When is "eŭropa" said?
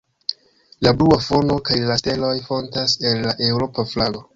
3.51-3.93